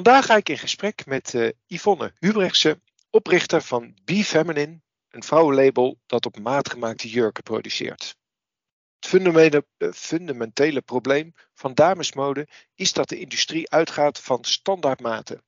[0.00, 4.80] Vandaag ga ik in gesprek met uh, Yvonne Hubrechtse, oprichter van Be Feminine,
[5.10, 8.16] een vrouwenlabel dat op maat gemaakte jurken produceert.
[9.00, 15.42] Het fundamentele, uh, fundamentele probleem van damesmode is dat de industrie uitgaat van standaardmaten.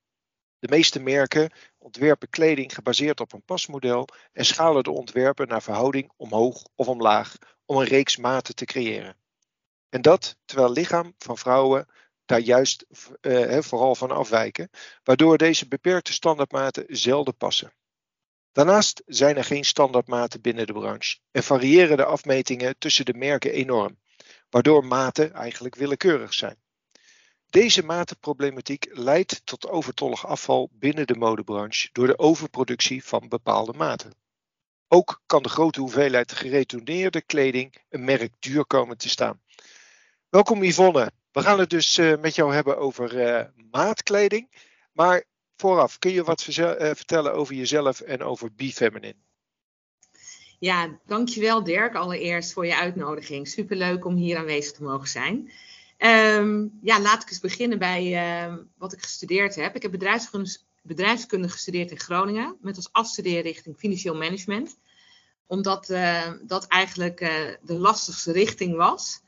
[0.59, 6.13] De meeste merken ontwerpen kleding gebaseerd op een pasmodel en schalen de ontwerpen naar verhouding
[6.17, 9.17] omhoog of omlaag om een reeks maten te creëren.
[9.89, 11.87] En dat terwijl lichaam van vrouwen
[12.33, 12.85] daar juist
[13.21, 14.71] uh, vooral van afwijken,
[15.03, 17.73] waardoor deze beperkte standaardmaten zelden passen.
[18.53, 23.53] Daarnaast zijn er geen standaardmaten binnen de branche en variëren de afmetingen tussen de merken
[23.53, 23.99] enorm,
[24.51, 26.57] waardoor maten eigenlijk willekeurig zijn.
[27.51, 34.15] Deze matenproblematiek leidt tot overtollig afval binnen de modebranche door de overproductie van bepaalde maten.
[34.89, 39.43] Ook kan de grote hoeveelheid geretourneerde kleding een merk duur komen te staan.
[40.29, 41.13] Welkom Yvonne.
[41.33, 44.49] We gaan het dus uh, met jou hebben over uh, maatkleding.
[44.93, 45.25] Maar
[45.57, 49.17] vooraf, kun je wat uh, vertellen over jezelf en over Be Feminine?
[50.59, 53.49] Ja, dankjewel Dirk allereerst voor je uitnodiging.
[53.49, 55.53] Superleuk om hier aanwezig te mogen zijn.
[55.99, 59.77] Um, ja, laat ik eens beginnen bij wat ik gestudeerd heb.
[59.77, 64.79] Ik heb bedrijfskunde, bedrijfskunde gestudeerd in Groningen met als afstudeerrichting financieel management.
[65.47, 65.87] Omdat
[66.43, 67.19] dat eigenlijk
[67.63, 69.21] de lastigste richting was.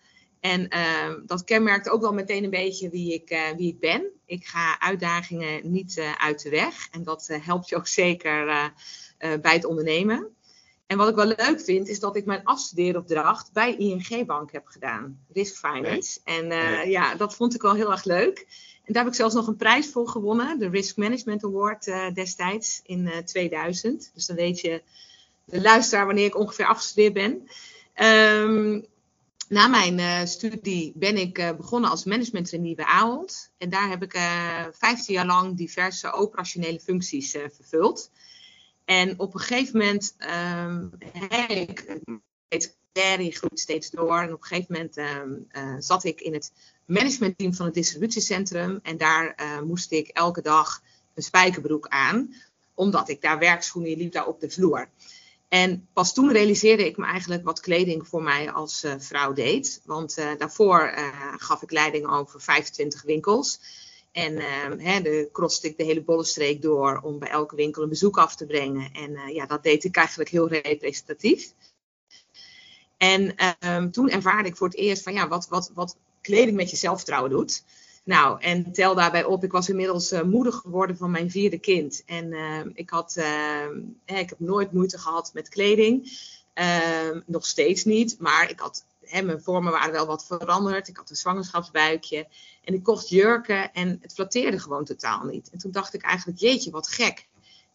[0.45, 4.11] En uh, dat kenmerkt ook wel meteen een beetje wie ik, uh, wie ik ben.
[4.27, 6.89] Ik ga uitdagingen niet uh, uit de weg.
[6.91, 8.47] En dat eh, helpt je ook zeker
[9.19, 10.29] bij het ondernemen.
[10.87, 14.67] En wat ik wel leuk vind, is dat ik mijn afstudeeropdracht bij ING Bank heb
[14.67, 15.19] gedaan.
[15.33, 16.21] Risk Finance.
[16.25, 16.39] Nee.
[16.39, 16.91] En nee.
[16.91, 18.47] ja, dat vond ik wel heel erg leuk.
[18.85, 20.59] En daar heb ik zelfs nog een prijs voor gewonnen.
[20.59, 21.85] De Risk Management Award
[22.15, 24.11] destijds in 2000.
[24.15, 24.83] Dus dan weet je,
[25.45, 27.49] de luisteraar, wanneer ik ongeveer afgestudeerd ben.
[28.07, 28.87] Um,
[29.49, 33.51] na mijn uh, studie ben ik uh, begonnen als management trainee bij Ahold.
[33.59, 38.11] En daar heb ik uh, eh, 15 jaar lang diverse operationele functies vervuld.
[38.85, 40.17] En op een gegeven moment,
[40.65, 40.91] um,
[41.49, 42.01] ik,
[42.49, 44.19] het carrière groeit steeds door.
[44.19, 46.53] En op een gegeven moment um, zat ik in het
[46.87, 48.79] managementteam van het distributiecentrum.
[48.83, 50.83] En daar moest ik elke dag
[51.15, 52.35] een spijkerbroek aan.
[52.75, 54.89] Omdat ik daar werkschoenen liep daar op de vloer.
[55.49, 59.81] En pas toen realiseerde ik me eigenlijk wat kleding voor mij als uh, vrouw deed.
[59.85, 63.61] Want uh, daarvoor uh, gaf ik leiding over 25 winkels.
[64.13, 64.39] En
[64.81, 65.29] hè, de
[65.61, 68.93] ik de hele bollenstreek door om bij elke winkel een bezoek af te brengen.
[68.93, 71.53] En ja, dat deed ik eigenlijk heel representatief.
[72.97, 73.35] En
[73.69, 76.77] um, toen ervaarde ik voor het eerst van ja, wat, wat, wat kleding met je
[76.77, 77.65] zelfvertrouwen doet.
[78.05, 82.03] Nou, en tel daarbij op, ik was inmiddels uh, moeder geworden van mijn vierde kind.
[82.07, 83.67] En uh, ik, had, uh,
[84.05, 86.13] ik heb nooit moeite gehad met kleding.
[86.55, 90.89] Ehm, nog steeds niet, maar ik had, hè, mijn vormen waren wel wat veranderd.
[90.89, 92.27] Ik had een zwangerschapsbuikje.
[92.65, 95.51] En ik kocht jurken en het flatteerde gewoon totaal niet.
[95.51, 97.29] En toen dacht ik eigenlijk, jeetje, wat gek.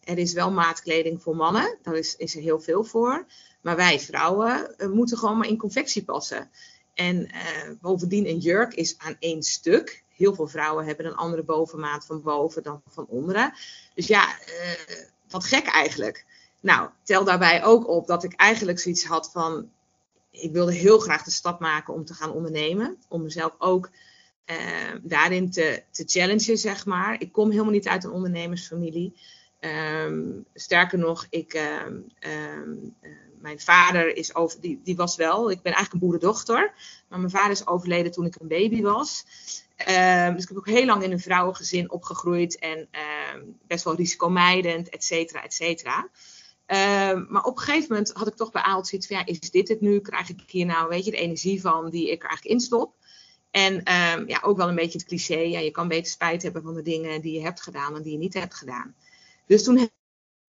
[0.04, 3.26] Er is wel maatkleding voor mannen, daar is, is er heel veel voor.
[3.60, 6.50] Maar wij vrouwen eh, moeten gewoon maar in confectie passen.
[7.00, 7.30] En
[7.80, 12.22] bovendien, een jurk is aan één stuk heel veel vrouwen hebben een andere bovenmaat van
[12.22, 13.52] boven dan van onderen.
[13.94, 16.24] Dus ja, uh, wat gek eigenlijk.
[16.60, 19.70] Nou, tel daarbij ook op dat ik eigenlijk zoiets had van.
[20.30, 22.98] Ik wilde heel graag de stap maken om te gaan ondernemen.
[23.08, 23.90] Om mezelf ook
[24.46, 24.56] uh,
[25.02, 27.20] daarin te, te challengen, zeg maar.
[27.20, 29.20] Ik kom helemaal niet uit een ondernemersfamilie.
[29.60, 31.54] Um, sterker nog, ik,
[31.86, 33.10] um, um, uh,
[33.40, 36.72] mijn vader is over, die, die was wel, ik ben eigenlijk een boerendochter,
[37.08, 39.24] maar mijn vader is overleden toen ik een baby was.
[40.34, 42.88] Dus ik heb ook heel lang in een vrouwengezin opgegroeid en
[43.66, 46.08] best wel risicomijdend, et cetera, et cetera.
[47.28, 49.68] Maar op een gegeven moment had ik toch bij Aalt zoiets van, ja, is dit
[49.68, 50.00] het nu?
[50.00, 52.94] Krijg ik hier nou, weet je, de energie van die ik er eigenlijk instop?
[53.50, 53.82] En
[54.26, 56.82] ja, ook wel een beetje het cliché, ja, je kan beter spijt hebben van de
[56.82, 58.94] dingen die je hebt gedaan dan die je niet hebt gedaan.
[59.50, 59.90] Dus toen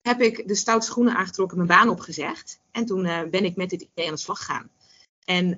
[0.01, 2.59] heb ik de stout schoenen aangetrokken, mijn baan opgezegd.
[2.71, 4.69] En toen uh, ben ik met dit idee aan de slag gegaan.
[5.25, 5.57] En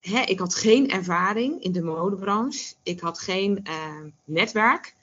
[0.00, 2.74] hè, ik had geen ervaring in de modebranche.
[2.82, 4.94] Ik had geen uh, netwerk.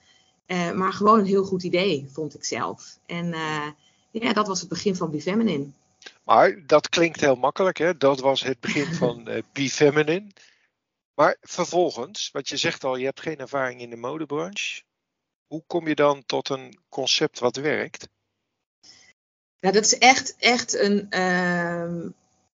[0.46, 2.98] Uh, maar gewoon een heel goed idee, vond ik zelf.
[3.06, 3.66] En uh,
[4.10, 5.66] ja, dat was het begin van Be Feminine.
[6.24, 7.96] Maar dat klinkt heel makkelijk, hè?
[7.96, 10.26] Dat was het begin van uh, Be Feminine.
[11.14, 14.82] Maar vervolgens, wat je zegt al, je hebt geen ervaring in de modebranche.
[15.48, 18.08] Hoe kom je dan tot een concept wat werkt?
[19.58, 22.14] Ja, dat is echt, echt een, een,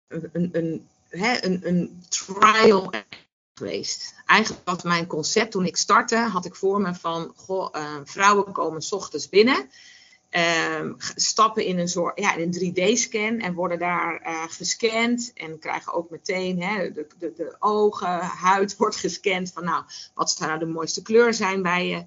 [0.08, 2.92] een, een een, een trial
[3.54, 4.14] geweest.
[4.26, 8.52] Eigenlijk was mijn concept toen ik startte, had ik voor me van, goh, uh, vrouwen
[8.52, 9.70] komen s ochtends binnen,
[10.31, 15.58] uh, stappen in een, soort, ja, in een 3D-scan en worden daar uh, gescand en
[15.58, 19.84] krijgen ook meteen hè, de, de, de, ogen, huid wordt gescand van, nou,
[20.14, 22.04] wat zou nou de mooiste kleur zijn bij je?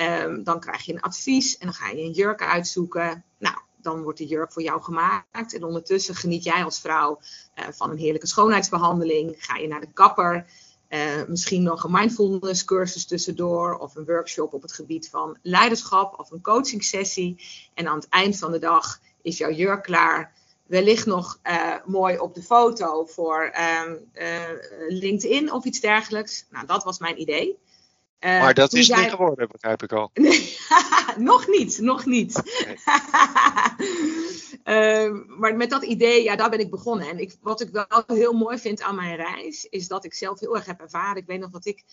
[0.00, 3.24] Ehm, dan krijg je een advies en dan ga je een jurk uitzoeken.
[3.38, 5.54] Nou, dan wordt de jurk voor jou gemaakt.
[5.54, 7.20] En ondertussen geniet jij als vrouw
[7.58, 9.34] uh, van een heerlijke schoonheidsbehandeling.
[9.38, 10.46] Ga je naar de kapper.
[10.88, 13.78] Uh, misschien nog een mindfulness cursus tussendoor.
[13.78, 16.18] Of een workshop op het gebied van leiderschap.
[16.18, 17.44] Of een coaching sessie.
[17.74, 20.32] En aan het eind van de dag is jouw jurk klaar.
[20.66, 23.52] Wellicht nog uh, mooi op de foto voor
[24.88, 26.46] LinkedIn of iets dergelijks.
[26.50, 27.58] Nou, dat was mijn idee.
[28.20, 29.00] Uh, maar dat is jij...
[29.02, 30.10] niet geworden, begrijp ik al.
[31.18, 32.42] Nog niet, nog niet.
[34.64, 37.08] uh, maar met dat idee, ja, daar ben ik begonnen.
[37.08, 40.40] En ik, wat ik wel heel mooi vind aan mijn reis, is dat ik zelf
[40.40, 41.22] heel erg heb ervaren.
[41.22, 41.84] Ik weet nog dat ik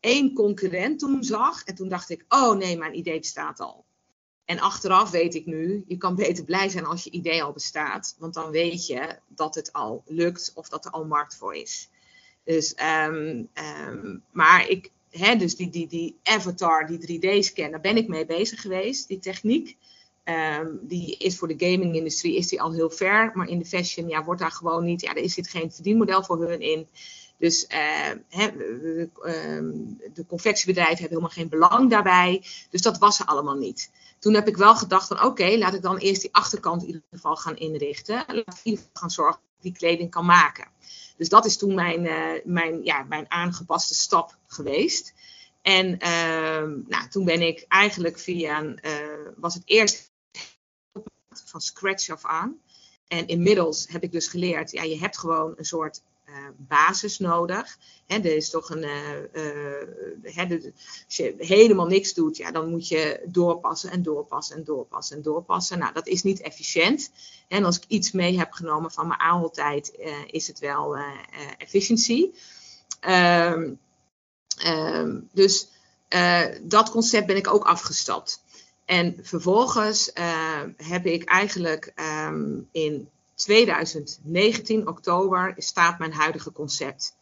[0.00, 1.64] één concurrent toen zag.
[1.64, 3.84] En toen dacht ik, oh nee, mijn idee bestaat al.
[4.44, 8.16] En achteraf weet ik nu, je kan beter blij zijn als je idee al bestaat.
[8.18, 11.90] Want dan weet je dat het al lukt of dat er al markt voor is.
[12.44, 12.74] Dus,
[13.06, 13.48] um,
[13.88, 18.26] um, maar ik, hè, dus die, die, die avatar, die 3D-scan, daar ben ik mee
[18.26, 19.76] bezig geweest, die techniek.
[20.24, 24.08] Um, die is voor de gaming-industrie is die al heel ver, maar in de fashion
[24.08, 26.88] ja, wordt daar gewoon niet, ja, er zit geen verdienmodel voor hun in.
[27.38, 28.48] Dus uh, hè,
[29.56, 32.42] um, de confectiebedrijven hebben helemaal geen belang daarbij.
[32.70, 33.90] Dus dat was er allemaal niet.
[34.18, 37.02] Toen heb ik wel gedacht van oké, laat ik dan eerst die achterkant in ieder
[37.10, 38.14] geval gaan inrichten.
[38.14, 40.68] Laat ik in ieder geval gaan zorgen die kleding kan maken.
[41.16, 45.14] Dus dat is toen mijn, uh, mijn, ja, mijn aangepaste stap geweest.
[45.62, 50.12] En uh, nou, toen ben ik eigenlijk via, een, uh, was het eerst
[51.44, 52.60] van scratch af aan.
[53.08, 57.78] En inmiddels heb ik dus geleerd, ja, je hebt gewoon een soort uh, basis nodig.
[58.06, 58.82] Hè, er is toch een,
[60.22, 60.46] hè,
[61.06, 65.22] als je helemaal niks doet, ja, dan moet je doorpassen en doorpassen en doorpassen en
[65.22, 65.78] doorpassen.
[65.78, 67.10] Nou, dat is niet efficiënt.
[67.48, 70.96] En als ik iets mee heb genomen van mijn aanholtijd, uh, is het wel
[71.58, 72.34] efficiëntie.
[73.08, 73.78] Um,
[74.66, 75.68] um, dus
[76.62, 78.42] dat concept ben ik ook afgestapt.
[78.84, 80.10] En vervolgens
[80.76, 81.92] heb ik eigenlijk
[82.26, 87.16] um, in 2019, oktober, staat mijn huidige concept.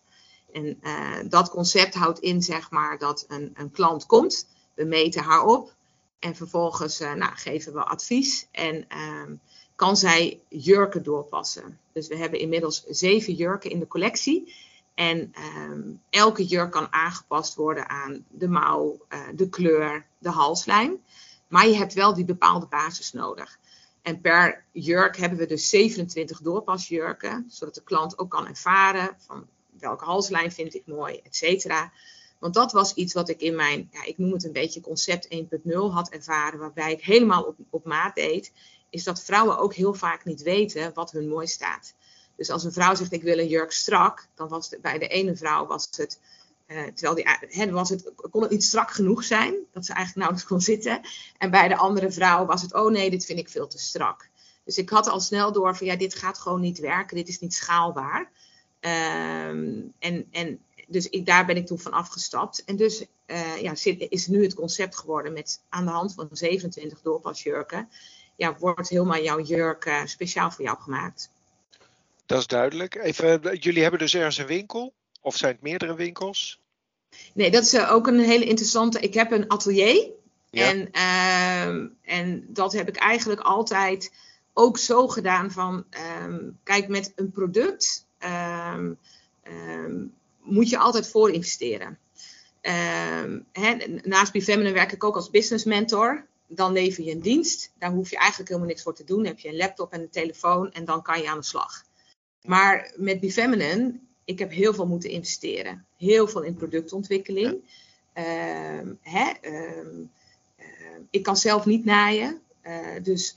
[0.52, 0.80] En
[1.28, 5.74] dat concept houdt in, zeg maar, dat een, een, klant komt, we meten haar op
[6.18, 8.86] en vervolgens nou, geven we advies en
[9.76, 11.78] kan zij jurken doorpassen.
[11.92, 14.54] Dus we hebben inmiddels zeven jurken in de collectie.
[14.94, 15.80] En ehm,
[16.10, 21.02] elke jurk kan aangepast worden aan de mouw, eh, de kleur, de halslijn.
[21.48, 23.58] Maar je hebt wel die bepaalde basis nodig.
[24.02, 29.46] En per jurk hebben we dus 27 doorpasjurken, zodat de klant ook kan ervaren van
[29.78, 31.92] welke halslijn vind ik mooi, et cetera.
[32.38, 35.28] Want dat was iets wat ik in mijn, ja, ik noem het een beetje concept
[35.28, 38.52] 1.0 had ervaren, waarbij ik helemaal op, op maat deed,
[38.92, 41.94] is dat vrouwen ook heel vaak niet weten wat hun mooi staat.
[42.36, 45.08] Dus als een vrouw zegt ik wil een jurk strak, dan was het, bij de
[45.08, 46.20] ene vrouw was het
[46.66, 50.16] uh, terwijl die, he, was het, kon het niet strak genoeg zijn, dat ze eigenlijk
[50.16, 51.00] nauwelijks kon zitten.
[51.38, 54.28] En bij de andere vrouw was het, oh nee, dit vind ik veel te strak.
[54.64, 57.38] Dus ik had al snel door van, ja, dit gaat gewoon niet werken, dit is
[57.38, 58.30] niet schaalbaar.
[58.80, 62.64] Um, en, en dus daar ben ik toen van afgestapt.
[62.64, 63.74] En dus uh, ja,
[64.08, 67.88] is nu het concept geworden met aan de hand van 27 doorpasjurken.
[68.36, 71.30] Ja, wordt helemaal jouw jurk uh, speciaal voor jou gemaakt.
[72.26, 72.94] Dat is duidelijk.
[72.94, 74.92] Even, jullie hebben dus ergens een winkel?
[75.20, 76.60] Of zijn het meerdere winkels?
[77.34, 79.00] Nee, dat is eh, ook een hele interessante.
[79.00, 80.10] Ik heb een atelier.
[80.50, 80.68] Ja.
[80.68, 84.12] En, uh, en dat heb ik eigenlijk altijd
[84.52, 85.84] ook zo gedaan van,
[86.22, 88.06] um, kijk, met een product
[88.74, 88.98] um,
[89.48, 91.98] um, moet je altijd voor investeren.
[93.52, 96.26] Hè, naast Befeminine werk ik ook als business mentor.
[96.54, 97.72] Dan lever je een dienst.
[97.78, 99.16] Daar hoef je eigenlijk helemaal niks voor te doen.
[99.16, 101.84] Dan heb je een laptop en een telefoon en dan kan je aan de slag.
[102.42, 105.86] Maar met Befeminine ik heb heel veel moeten investeren.
[105.96, 107.60] Heel veel in productontwikkeling.
[108.14, 108.22] Ja.
[109.00, 109.32] Hè,
[109.78, 110.10] um,
[110.58, 110.66] uh,
[111.10, 112.40] ik kan zelf niet naaien.
[112.62, 113.34] Uh, dus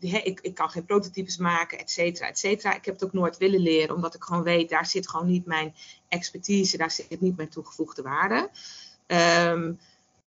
[0.00, 2.74] uh, ik, ik, kan geen prototypes maken, et cetera, et cetera.
[2.74, 5.46] Ik heb het ook nooit willen leren, omdat ik gewoon weet, daar zit gewoon niet
[5.46, 5.74] mijn
[6.08, 8.50] expertise, daar zit niet mijn toegevoegde waarde.
[9.50, 9.78] Um,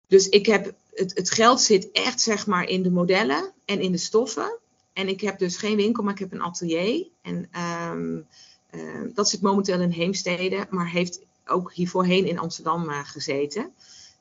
[0.07, 3.93] dus ik heb, het, het geld zit echt zeg maar in de modellen en in
[3.93, 4.59] de stoffen.
[4.93, 7.07] En ik heb dus geen winkel, maar ik heb een atelier.
[7.23, 7.51] En
[7.91, 8.27] um,
[8.71, 13.73] uh, dat zit momenteel in Heemstede, maar heeft ook hiervoorheen in Amsterdam uh, gezeten.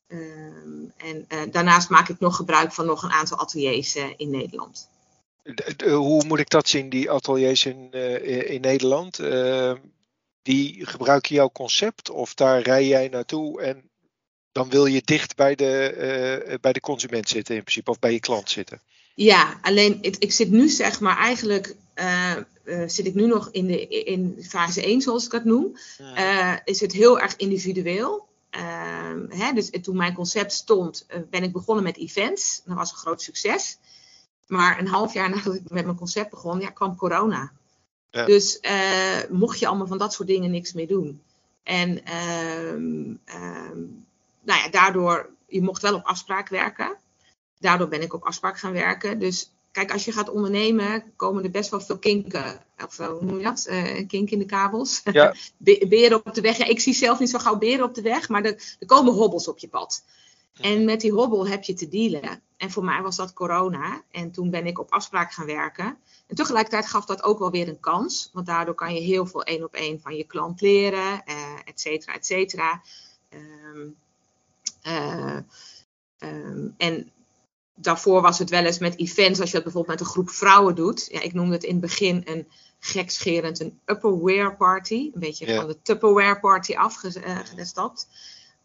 [0.07, 0.19] Uh,
[0.97, 4.89] en eh, daarnaast maak ik nog gebruik van nog een aantal ateliers in Nederland.
[5.43, 7.91] De, de, hoe moet ik dat zien, die ateliers in,
[8.47, 9.19] in Nederland?
[10.41, 13.89] die gebruiken jouw concept of daar rij jij naartoe en
[14.55, 18.19] dan wil je dicht bij de, bij de consument zitten in principe of bij je
[18.19, 18.81] klant zitten?
[19.15, 23.49] Ja, alleen ik, ik zit nu zeg maar eigenlijk uh, uh, zit ik nu nog
[23.51, 25.77] in, de, in fase 1, zoals ik dat noem.
[26.63, 28.27] Is het heel erg individueel.
[28.49, 32.61] ehm, hè, dus toen mijn concept stond, eh, ben ik begonnen met events.
[32.65, 33.77] Dat was een groot succes.
[34.47, 37.51] Maar een half jaar nadat ik met mijn concept begon, ja, kwam corona.
[38.09, 38.25] Ja.
[38.25, 38.59] Dus
[39.29, 41.21] mocht je allemaal van dat soort dingen niks meer doen.
[41.63, 42.75] En uh,
[44.45, 46.97] nou ja, daardoor, je mocht wel op afspraak werken.
[47.59, 49.19] Daardoor ben ik op afspraak gaan werken.
[49.19, 52.65] Dus kijk, als je gaat ondernemen, komen er best wel veel kinken.
[52.83, 53.67] Of hoe noem je dat?
[53.69, 55.01] Uh, kink in de kabels.
[55.11, 55.35] Ja.
[55.89, 56.57] beren op de weg.
[56.57, 59.13] Ja, ik zie zelf niet zo gauw beren op de weg, maar er, er komen
[59.13, 60.03] hobbels op je pad.
[60.61, 62.41] En met die hobbel heb je te dealen.
[62.57, 64.03] En voor mij was dat corona.
[64.11, 65.97] En toen ben ik op afspraak gaan werken.
[66.27, 68.29] En tegelijkertijd gaf dat ook wel weer een kans.
[68.33, 71.79] Want daardoor kan je heel veel één op één van je klant leren, uh, et
[71.79, 72.81] cetera, et cetera.
[73.29, 73.85] Um, uh,
[76.19, 77.11] um, en
[77.75, 80.75] daarvoor was het wel eens met events, als je dat bijvoorbeeld met een groep vrouwen
[80.75, 81.07] doet.
[81.11, 82.47] Ja, ik noemde het in het begin een
[82.79, 85.11] gekscherend een Upperware party.
[85.13, 88.07] Een beetje van de Tupperware party afgestapt.
[88.09, 88.15] Uh,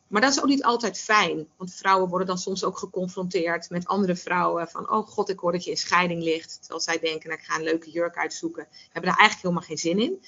[0.07, 1.49] maar dat is ook niet altijd fijn.
[1.57, 4.69] Want vrouwen worden dan soms ook geconfronteerd met andere vrouwen.
[4.69, 6.59] Van, oh god, ik hoor dat je in scheiding ligt.
[6.61, 8.67] Terwijl zij denken, nou, ik ga een leuke jurk uitzoeken.
[8.93, 10.25] Hebben daar eigenlijk helemaal geen zin in.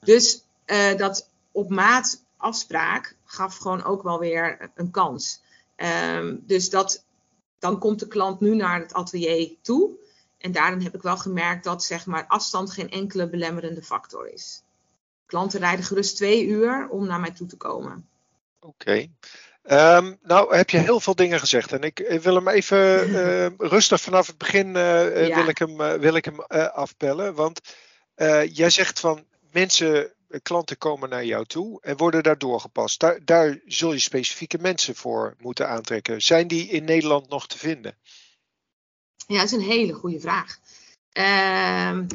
[0.00, 5.42] Dus uh, dat op maat afspraak gaf gewoon ook wel weer een kans.
[5.76, 7.04] Um, dus dat,
[7.58, 9.90] dan komt de klant nu naar het atelier toe.
[10.38, 14.62] En daarin heb ik wel gemerkt dat zeg maar, afstand geen enkele belemmerende factor is.
[15.26, 18.08] Klanten rijden gerust twee uur om naar mij toe te komen.
[18.60, 19.06] Oké.
[19.62, 21.72] Ehm, nou, heb je heel veel dingen gezegd.
[21.72, 25.94] En ik, wil hem even uh, rustig vanaf het begin uh, wil ik hem, uh,
[25.94, 26.40] wil ik hem
[26.70, 27.34] afpellen.
[27.34, 27.60] Want
[28.52, 33.00] jij zegt van mensen, klanten komen naar jou toe en worden daar doorgepast.
[33.00, 36.22] Daar, daar zul je specifieke mensen voor moeten aantrekken.
[36.22, 37.96] Zijn die in Nederland nog te vinden?
[39.26, 40.58] Ja, dat is een hele goede vraag.
[41.12, 42.06] Ehm,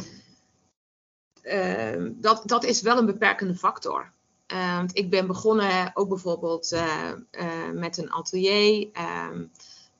[1.41, 4.12] ehm, dat, dat is wel een beperkende factor.
[4.53, 8.89] Uh, ik ben begonnen ook bijvoorbeeld uh, uh, met een atelier,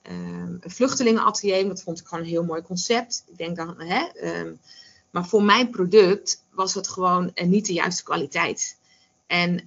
[0.02, 1.68] een vluchtelingenatelier.
[1.68, 3.24] Dat vond ik gewoon een heel mooi concept.
[3.28, 4.08] Ik denk dan, hè,
[5.12, 8.80] maar voor mijn product was het gewoon niet de juiste kwaliteit.
[9.28, 9.64] En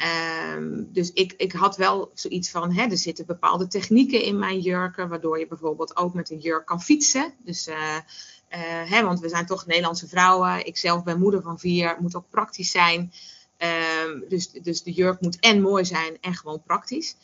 [0.93, 5.09] dus ik, ik had wel zoiets van, hè, er zitten bepaalde technieken in mijn jurken,
[5.09, 7.35] waardoor je bijvoorbeeld ook met een jurk kan fietsen.
[7.45, 7.99] Dus, uh,
[8.85, 10.67] hè, want we zijn toch Nederlandse vrouwen.
[10.67, 13.13] Ik zelf ben moeder van vier, moet ook praktisch zijn.
[14.07, 17.17] Um, dus, dus de jurk moet en mooi zijn en gewoon praktisch.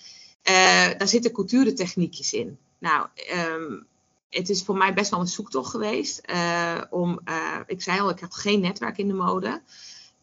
[0.42, 2.58] Daar zitten couture-techniekjes in.
[2.78, 3.06] Nou,
[3.52, 3.86] um,
[4.30, 6.22] het is voor mij best wel een zoektocht geweest.
[6.30, 9.62] Uh, om, uh, ik zei al, ik had geen netwerk in de mode.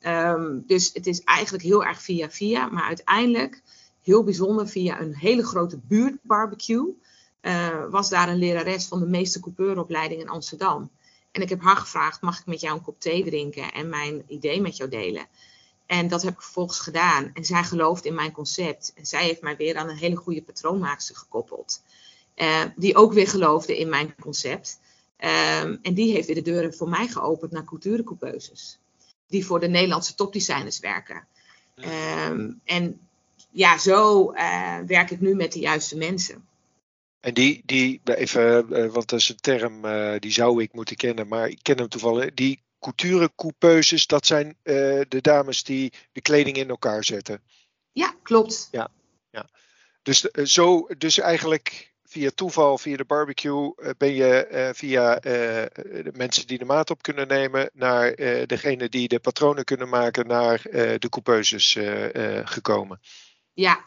[0.02, 2.68] Um, dus het is eigenlijk heel erg via via.
[2.68, 3.62] Maar uiteindelijk,
[4.04, 6.96] heel bijzonder, via een hele grote buurtbarbecue.
[7.90, 10.90] was daar een lerares van de meeste coupeuropleiding in Amsterdam.
[11.32, 14.24] En ik heb haar gevraagd, mag ik met jou een kop thee drinken en mijn
[14.28, 15.28] idee met jou delen?
[15.86, 17.32] En dat heb ik vervolgens gedaan.
[17.34, 18.94] En zij gelooft in mijn concept.
[18.96, 21.82] En zij heeft mij weer aan een hele goede patroonmaakster gekoppeld.
[22.42, 24.80] Uh, die ook weer geloofde in mijn concept.
[25.20, 28.80] Um, en die heeft weer de deuren voor mij geopend naar couturecoupeuses.
[29.28, 31.28] Die voor de Nederlandse topdesigners werken.
[32.30, 33.00] Um, en
[33.50, 36.48] ja, zo uh, werk ik nu met de juiste mensen.
[37.20, 39.82] En die, die even, uh, want dat is een term
[40.20, 42.34] die zou ik moeten kennen, maar ik ken hem toevallig.
[42.34, 47.42] Die couture coupeuses, dat zijn uh, de dames die de kleding in elkaar zetten.
[47.92, 48.68] Ja, klopt.
[48.72, 48.90] Ja,
[49.30, 49.50] ja.
[50.02, 56.12] Dus, uh, zo, dus eigenlijk via toeval, via de barbecue, uh, ben je via de
[56.14, 60.62] mensen die de maat op kunnen nemen, naar degene die de patronen kunnen maken, naar
[61.00, 61.78] de coupeuses
[62.44, 63.00] gekomen.
[63.54, 63.86] Ja.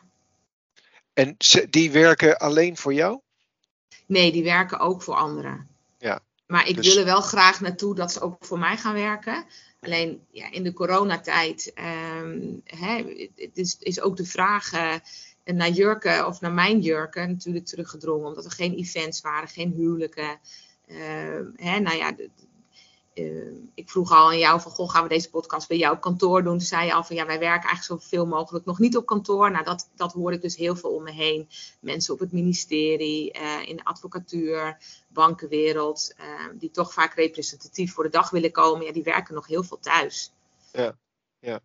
[1.13, 1.37] En
[1.71, 3.21] die werken alleen voor jou?
[4.07, 5.69] Nee, die werken ook voor anderen.
[5.99, 6.21] Ja.
[6.47, 6.87] Maar ik dus...
[6.87, 9.45] wil er wel graag naartoe dat ze ook voor mij gaan werken.
[9.81, 11.73] Alleen ja, in de coronatijd
[12.23, 12.97] um, hè,
[13.37, 14.71] het is, is ook de vraag
[15.45, 18.29] uh, naar jurken of naar mijn jurken natuurlijk teruggedrongen.
[18.29, 20.41] Omdat er geen events waren, geen huwelijken.
[20.87, 22.15] Uh, hè, nou ja,
[23.15, 26.01] uh, ik vroeg al aan jou van, goh, gaan we deze podcast bij jou op
[26.01, 26.59] kantoor doen?
[26.59, 29.51] Toen zei je al van, ja, wij werken eigenlijk zoveel mogelijk nog niet op kantoor.
[29.51, 31.49] Nou, dat, dat hoor ik dus heel veel om me heen.
[31.81, 34.79] Mensen op het ministerie, uh, in de advocatuur,
[35.09, 36.25] bankenwereld, uh,
[36.59, 38.87] die toch vaak representatief voor de dag willen komen.
[38.87, 40.33] Ja, die werken nog heel veel thuis.
[40.73, 40.99] Ja,
[41.39, 41.61] ja.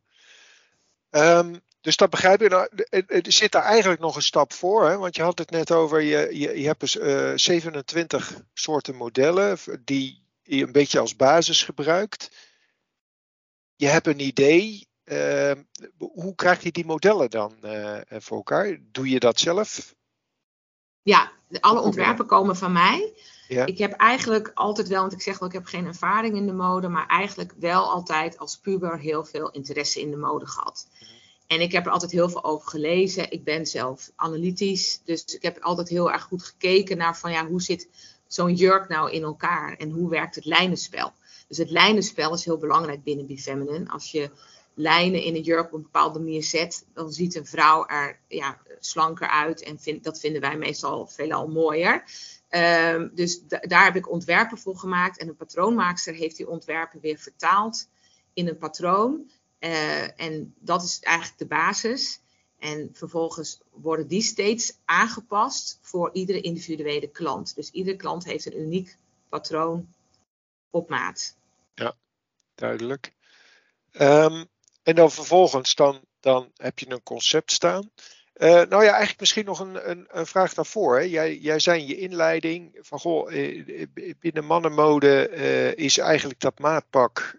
[1.85, 2.49] Dus dat begrijp je.
[2.49, 2.69] Nou,
[3.07, 4.87] er zit daar eigenlijk nog een stap voor.
[4.87, 4.97] Hè?
[4.97, 9.57] Want je had het net over, je, je, je hebt dus uh, 27 soorten modellen
[9.83, 12.31] die je een beetje als basis gebruikt.
[13.75, 14.87] Je hebt een idee.
[15.03, 15.51] Uh,
[15.97, 18.77] hoe krijg je die modellen dan uh, voor elkaar?
[18.91, 19.95] Doe je dat zelf?
[21.01, 23.13] Ja, alle ontwerpen komen van mij.
[23.47, 23.65] Ja.
[23.65, 26.53] Ik heb eigenlijk altijd wel, want ik zeg wel, ik heb geen ervaring in de
[26.53, 30.87] mode, maar eigenlijk wel altijd als puber heel veel interesse in de mode gehad.
[31.47, 33.31] En ik heb er altijd heel veel over gelezen.
[33.31, 35.01] Ik ben zelf analytisch.
[35.03, 37.89] Dus ik heb altijd heel erg goed gekeken naar van ja, hoe zit
[38.27, 39.75] zo'n jurk nou in elkaar?
[39.77, 41.13] En hoe werkt het lijnenspel?
[41.47, 43.89] Dus het lijnenspel is heel belangrijk binnen Be Feminine.
[43.89, 44.29] Als je
[44.73, 48.57] lijnen in een jurk op een bepaalde manier zet, dan ziet een vrouw er ja,
[48.79, 49.63] slanker uit.
[49.63, 52.03] En dat vinden wij meestal veelal mooier.
[52.49, 55.17] Um, dus daar heb ik ontwerpen voor gemaakt.
[55.17, 57.87] En een patroonmaakster heeft die ontwerpen weer vertaald
[58.33, 59.31] in een patroon.
[59.59, 62.19] Uh, en dat is eigenlijk de basis.
[62.59, 67.55] En vervolgens worden die steeds aangepast voor iedere individuele klant.
[67.55, 68.97] Dus iedere klant heeft een uniek
[69.29, 69.87] patroon
[70.69, 71.35] op maat.
[71.73, 71.95] Ja,
[72.55, 73.13] duidelijk.
[73.91, 74.45] Um,
[74.83, 77.89] en dan vervolgens dan, dan heb je een concept staan.
[78.37, 80.95] Uh, nou ja, eigenlijk misschien nog een, een, een vraag daarvoor.
[80.95, 81.01] Hè.
[81.01, 83.85] Jij, jij zei in je inleiding van goh, eh,
[84.19, 87.37] binnen mannenmode uh, is eigenlijk dat maatpak,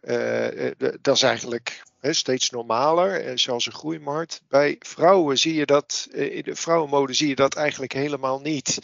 [1.01, 1.83] dat is eigenlijk
[2.15, 4.43] steeds normaler, zoals een groeimarkt.
[4.49, 8.79] Bij vrouwen zie je dat, in de vrouwenmode zie je dat eigenlijk helemaal niet.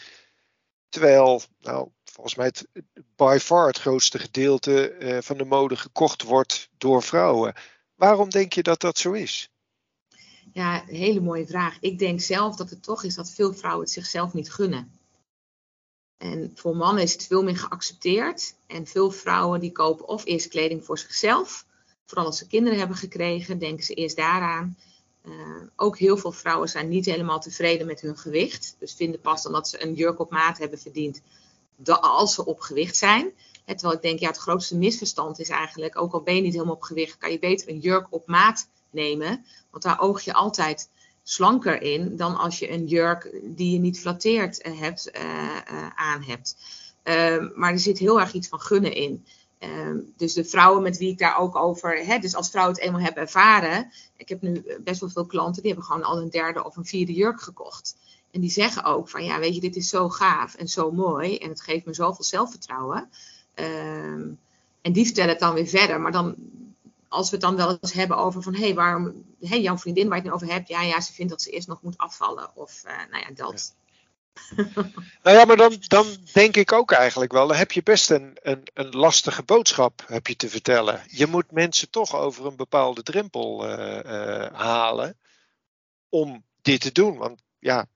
[0.88, 2.66] Terwijl, nou, volgens mij het
[3.16, 7.54] by far het grootste gedeelte van de mode gekocht wordt door vrouwen.
[7.94, 9.50] Waarom denk je dat dat zo is?
[10.52, 11.76] Ja, een hele mooie vraag.
[11.80, 15.00] Ik denk zelf dat het toch is dat veel vrouwen het zichzelf niet gunnen.
[16.16, 18.54] En voor mannen is het veel meer geaccepteerd.
[18.66, 21.66] En veel vrouwen die kopen of eerst kleding voor zichzelf.
[22.12, 24.76] Vooral als ze kinderen hebben gekregen, denken ze eerst daaraan.
[25.24, 25.32] Uh,
[25.76, 28.76] ook heel veel vrouwen zijn niet helemaal tevreden met hun gewicht.
[28.78, 31.22] Dus vinden pas dan dat ze een jurk op maat hebben verdiend
[31.84, 33.32] als ze op gewicht zijn.
[33.64, 36.74] terwijl ik denk, ja, het grootste misverstand is eigenlijk, ook al ben je niet helemaal
[36.74, 39.44] op gewicht, kan je beter een jurk op maat nemen.
[39.70, 40.88] Want daar oog je altijd
[41.22, 46.22] slanker in dan als je een jurk die je niet flatteert eh, hebt, uh, aan
[46.22, 46.56] hebt.
[47.02, 49.24] Ehm, maar er zit heel erg iets van gunnen in.
[49.62, 52.84] Ehm, dus de vrouwen met wie ik daar ook over, hè, dus als vrouwen het
[52.84, 53.92] eenmaal hebben ervaren.
[54.16, 56.84] Ik heb nu best wel veel klanten die hebben gewoon al een derde of een
[56.84, 57.96] vierde jurk gekocht.
[58.30, 61.38] En die zeggen ook van ja, weet je, dit is zo gaaf en zo mooi
[61.38, 63.10] en het geeft me zoveel zelfvertrouwen.
[63.54, 64.28] Ehm,
[64.80, 66.00] en die vertellen het dan weer verder.
[66.00, 66.34] Maar dan,
[67.08, 70.08] als we het dan wel eens hebben over van hé, hey, waarom, hey, jouw vriendin
[70.08, 71.98] waar je het nu over hebt, ja, ja, ze vindt dat ze eerst nog moet
[71.98, 72.56] afvallen.
[72.56, 73.74] Of uh, nou ja, dat.
[75.22, 78.36] nou ja, maar dan, dan denk ik ook eigenlijk wel, dan heb je best een,
[78.42, 81.02] een, een lastige boodschap heb je te vertellen.
[81.06, 85.18] Je moet mensen toch over een bepaalde drempel uh, uh, halen
[86.08, 87.16] om dit te doen.
[87.16, 87.86] Want ja,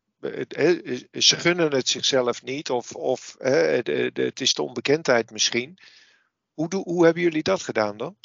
[1.12, 5.78] ze gunnen het zichzelf niet of, of het is de onbekendheid misschien.
[6.54, 8.16] Hoe, hoe hebben jullie dat gedaan dan?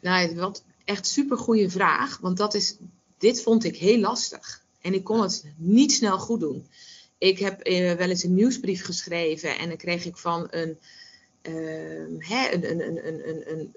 [0.00, 2.76] Nou, wat echt super goede vraag, want dat is,
[3.18, 4.62] dit vond ik heel lastig.
[4.80, 6.66] En ik kon het niet snel goed doen.
[7.20, 10.78] Ik heb eh, wel eens een nieuwsbrief geschreven en dan kreeg ik van een,
[11.42, 13.74] uh, hè, een, een, een, een, een,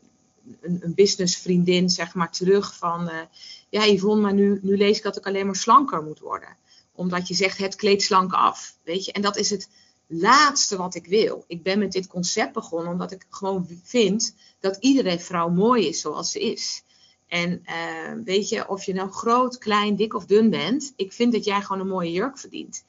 [0.62, 3.10] een, een businessvriendin zeg maar terug van...
[3.10, 3.21] Uh,
[3.69, 6.58] ja Yvonne, maar nu, nu lees ik dat ik alleen maar slanker moet worden
[6.95, 8.75] omdat je zegt het kleed slank af.
[8.84, 9.12] Weet je?
[9.12, 9.69] En dat is het
[10.08, 11.43] laatste wat ik wil.
[11.47, 16.01] Ik ben met dit concept begonnen omdat ik gewoon vind dat iedere vrouw mooi is
[16.01, 16.84] zoals ze is.
[17.27, 21.34] En uh, weet je, of je nou groot, klein, dik of dun bent, ik vind
[21.34, 22.84] dat jij gewoon een mooie jurk verdient.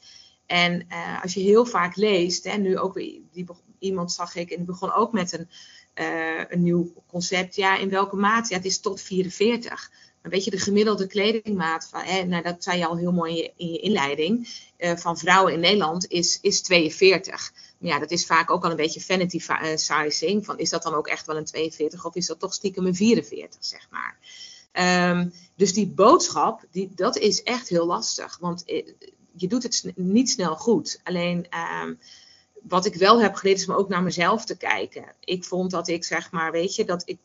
[0.46, 3.46] En uh, als je heel vaak leest, en nu ook weer, die,
[3.78, 5.48] iemand zag ik, en die begon ook met een,
[5.94, 7.56] uh, een nieuw concept.
[7.56, 8.48] Ja, in welke maat?
[8.48, 9.90] Ja, het is tot 44.
[10.22, 13.32] Maar weet je, de gemiddelde kledingmaat, van, hè, nou, dat zei je al heel mooi
[13.32, 17.52] in je, in je inleiding, uh, van vrouwen in Nederland is, is 42.
[17.78, 19.40] Maar ja, dat is vaak ook al een beetje vanity
[19.74, 20.44] sizing.
[20.44, 22.94] Van, is dat dan ook echt wel een 42 of is dat toch stiekem een
[22.94, 24.18] 44, zeg maar.
[25.10, 28.38] Um, dus die boodschap, die, dat is echt heel lastig.
[28.40, 28.86] Want eh,
[29.36, 31.00] je doet het niet snel goed.
[31.02, 31.46] Alleen
[31.82, 31.98] um,
[32.62, 35.04] wat ik wel heb geleerd is om ook naar mezelf te kijken.
[35.20, 37.18] Ik vond dat ik, zeg maar, weet je, dat ik...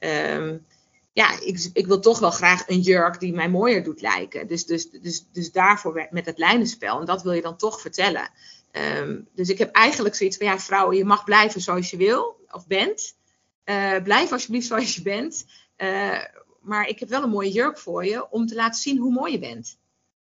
[0.00, 0.66] Um,
[1.12, 4.46] ja, ik, ik, wil toch wel graag een jurk die mij mooier doet lijken.
[4.46, 7.00] Dus, dus, dus, dus daarvoor met het lijnenspel.
[7.00, 8.30] En dat wil je dan toch vertellen.
[8.72, 12.44] Um, dus ik heb eigenlijk zoiets van, ja vrouwen, je mag blijven zoals je wil
[12.50, 13.16] of bent.
[13.64, 15.46] Uh, blijf alsjeblieft zoals je bent.
[15.76, 16.24] Uh,
[16.60, 19.32] maar ik heb wel een mooie jurk voor je om te laten zien hoe mooi
[19.32, 19.78] je bent.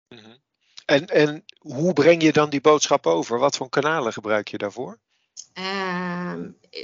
[0.08, 0.36] -hmm.
[0.86, 3.38] En, en hoe breng je dan die boodschap over?
[3.38, 4.98] Wat voor kanalen gebruik je daarvoor?
[5.58, 6.34] Uh,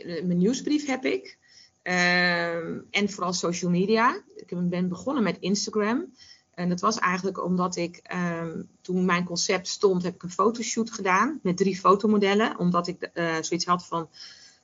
[0.05, 1.39] mijn nieuwsbrief heb ik.
[1.83, 4.23] Um, en vooral social media.
[4.37, 6.15] Ik ben begonnen met Instagram.
[6.55, 10.91] En dat was eigenlijk omdat ik, um, toen mijn concept stond, heb ik een fotoshoot
[10.91, 12.59] gedaan met drie fotomodellen.
[12.59, 14.09] Omdat ik uh, zoiets had van,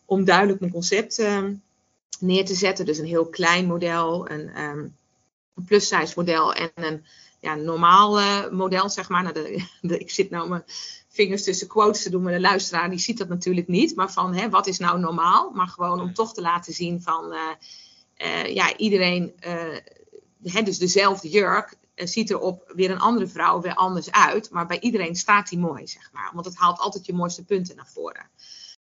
[0.05, 1.22] om duidelijk mijn concept
[2.20, 2.87] neer te zetten.
[2.87, 4.96] Dus een heel klein model, een, um,
[5.55, 7.05] een plus-size model en een
[7.40, 9.22] ja, normaal uh, model, zeg maar.
[9.22, 10.64] Nou, de, de, ik zit nou mijn
[11.09, 13.96] vingers tussen quotes te doen, maar de luisteraar die ziet dat natuurlijk niet.
[13.96, 15.51] Maar van, hè, wat is nou normaal?
[15.51, 17.40] Maar gewoon om toch te laten zien van, uh,
[18.27, 19.35] uh, ja, iedereen,
[20.42, 24.51] hè, dus dezelfde jurk, eh, ziet er op weer een andere vrouw weer anders uit.
[24.51, 26.31] Maar bij iedereen staat die mooi, zeg maar.
[26.35, 28.31] Want het haalt altijd je mooiste punten naar voren.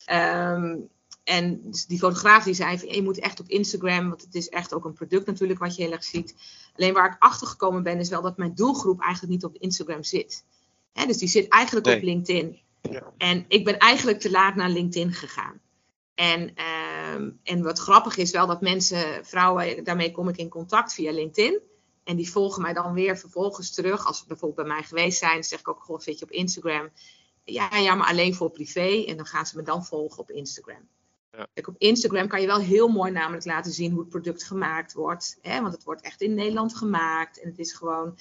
[0.04, 0.76] Ehm,
[1.24, 4.48] en dus die fotograaf die zei van je moet echt op Instagram, want het is
[4.48, 6.34] echt ook een product natuurlijk wat je heel erg ziet.
[6.76, 10.02] Alleen waar ik achter gekomen ben is wel dat mijn doelgroep eigenlijk niet op Instagram
[10.02, 10.44] zit.
[10.92, 12.60] dus die zit eigenlijk op LinkedIn.
[12.90, 13.12] Ja.
[13.18, 15.60] En ik ben eigenlijk te laat naar LinkedIn gegaan.
[16.14, 20.94] En, ehm, en wat grappig is wel dat mensen, vrouwen, daarmee kom ik in contact
[20.94, 21.60] via LinkedIn.
[22.04, 24.06] En die volgen mij dan weer vervolgens terug.
[24.06, 26.90] Als ze bijvoorbeeld bij mij geweest zijn, zeg ik ook gewoon, zit je op Instagram?
[27.44, 29.04] Ja, ja, maar alleen voor privé.
[29.06, 30.88] En dan gaan ze me dan volgen op Instagram.
[31.36, 31.46] Ja.
[31.54, 34.92] Kijk, op Instagram kan je wel heel mooi namelijk laten zien hoe het product gemaakt
[34.92, 35.38] wordt.
[35.42, 35.60] Hè?
[35.60, 37.40] Want het wordt echt in Nederland gemaakt.
[37.40, 38.18] En het is gewoon,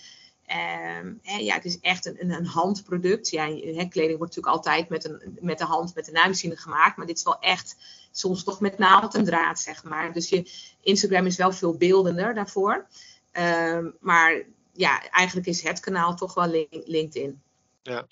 [1.22, 3.30] hè, ja, het is echt een, een, handproduct.
[3.30, 6.98] Ja, hè, kleding wordt natuurlijk altijd met, een, met de hand, met de naaimachine gemaakt.
[6.98, 7.76] Maar dit is wel echt
[8.12, 10.14] soms toch met naald en draad, zeg maar.
[10.14, 12.88] Dus je Instagram is wel veel beeldender daarvoor.
[13.32, 17.42] Ehm, maar ja, eigenlijk is het kanaal toch wel LinkedIn.
[17.82, 18.08] Ja.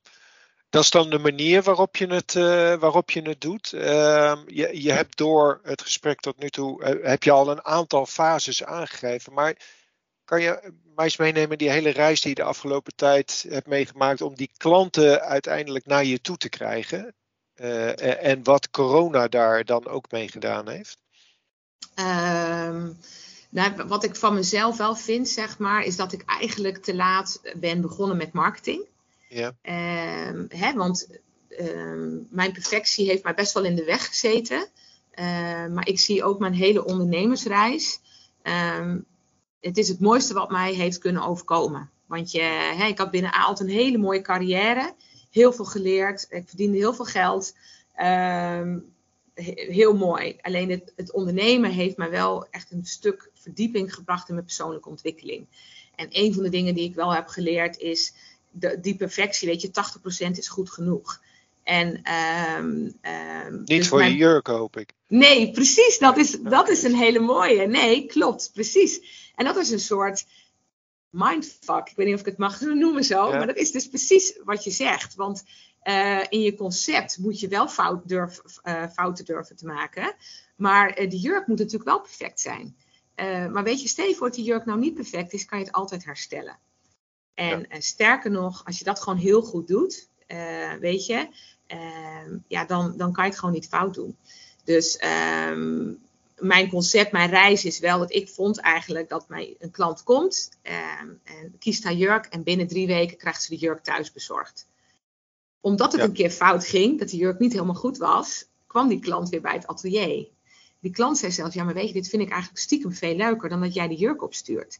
[0.69, 3.71] Dat is dan de manier waarop je het, uh, waarop je het doet.
[3.73, 3.81] Uh,
[4.47, 8.05] je, je hebt door het gesprek tot nu toe, uh, heb je al een aantal
[8.05, 9.33] fases aangegeven.
[9.33, 9.55] Maar
[10.25, 14.21] kan je mij eens meenemen die hele reis die je de afgelopen tijd hebt meegemaakt
[14.21, 17.13] om die klanten uiteindelijk naar je toe te krijgen?
[17.59, 20.97] Eh, en wat corona daar dan ook mee gedaan heeft?
[21.95, 22.97] Um,
[23.49, 27.41] nou, wat ik van mezelf wel vind, zeg maar, is dat ik eigenlijk te laat
[27.55, 28.85] ben begonnen met marketing.
[29.29, 29.55] Ja.
[30.27, 31.07] Um, hè, want
[31.59, 34.67] um, mijn perfectie heeft mij best wel in de weg gezeten.
[35.19, 35.25] Uh,
[35.67, 37.99] maar ik zie ook mijn hele ondernemersreis.
[39.59, 41.89] Het is het mooiste wat mij heeft kunnen overkomen.
[42.05, 42.41] Want je,
[42.77, 44.93] hè, ik had binnen Aalt een hele mooie carrière.
[45.31, 46.25] Heel veel geleerd.
[46.29, 47.55] Ik verdiende heel veel geld.
[49.69, 50.37] heel mooi.
[50.41, 54.89] Alleen het, het ondernemen heeft mij wel echt een stuk verdieping gebracht in mijn persoonlijke
[54.89, 55.47] ontwikkeling.
[55.95, 58.13] En een van de dingen die ik wel heb geleerd is
[58.51, 59.71] de, die perfectie, weet je,
[60.27, 61.21] 80% is goed genoeg.
[61.63, 62.01] En,
[62.57, 62.97] um,
[63.45, 64.93] um, Niet dus voor je jurk, hoop ik.
[65.07, 65.97] Nee, precies.
[65.97, 67.67] Dat is, dat is een hele mooie.
[67.67, 69.01] Nee, klopt, precies.
[69.35, 70.25] En dat is een soort
[71.09, 71.89] mindfuck.
[71.89, 74.63] Ik weet niet of ik het mag noemen zo, maar dat is dus precies wat
[74.63, 75.15] je zegt.
[75.15, 75.43] Want
[75.83, 80.15] uh, in je concept moet je wel fout durf, uh, fouten durven te maken.
[80.55, 82.75] Maar uh, de jurk moet natuurlijk wel perfect zijn.
[83.51, 85.73] maar weet je, stel voor dat die jurk nou niet perfect is, kan je het
[85.73, 86.59] altijd herstellen.
[87.39, 87.79] En ja.
[87.79, 91.27] sterker nog, als je dat gewoon heel goed doet, uh, weet je,
[91.67, 94.17] uh, ja, dan, dan kan je het gewoon niet fout doen.
[94.63, 95.01] Dus
[95.49, 95.99] um,
[96.37, 100.49] mijn concept, mijn reis is wel dat ik vond eigenlijk dat mij een klant komt
[101.01, 104.67] um, en kiest haar jurk en binnen drie weken krijgt ze de jurk thuis bezorgd.
[105.59, 106.07] Omdat het ja.
[106.07, 109.41] een keer fout ging, dat de jurk niet helemaal goed was, kwam die klant weer
[109.41, 110.27] bij het atelier.
[110.79, 113.49] Die klant zei zelfs, ja maar weet je, dit vind ik eigenlijk stiekem veel leuker
[113.49, 114.79] dan dat jij de jurk opstuurt.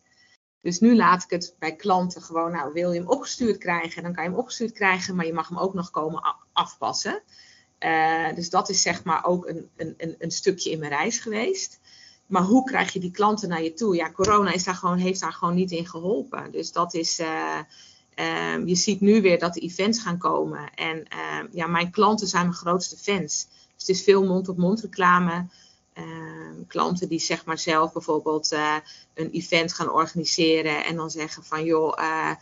[0.61, 4.13] Dus nu laat ik het bij klanten gewoon, nou wil je hem opgestuurd krijgen, dan
[4.13, 7.21] kan je hem opgestuurd krijgen, maar je mag hem ook nog komen afpassen.
[7.79, 11.79] Uh, dus dat is zeg maar ook een, een, een stukje in mijn reis geweest.
[12.25, 13.95] Maar hoe krijg je die klanten naar je toe?
[13.95, 16.51] Ja, corona is daar gewoon, heeft daar gewoon niet in geholpen.
[16.51, 17.59] Dus dat is, uh,
[18.15, 20.73] uh, je ziet nu weer dat de events gaan komen.
[20.73, 23.47] En ehm, ja, mijn klanten zijn mijn grootste fans.
[23.49, 25.45] Dus het is veel mond-op-mond -mond reclame.
[25.99, 28.75] Ehm, klanten die zeg maar zelf bijvoorbeeld uh,
[29.13, 32.35] een event gaan organiseren en dan zeggen van joh, uh,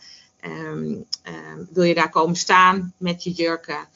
[0.44, 3.88] um, um, wil je daar komen staan met je jurken?